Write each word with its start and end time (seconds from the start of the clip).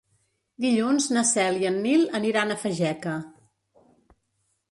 Dilluns 0.63 1.07
na 1.17 1.23
Cel 1.31 1.59
i 1.65 1.67
en 1.71 1.77
Nil 1.83 2.07
aniran 2.21 2.53
a 2.53 2.57
Fageca. 2.63 3.13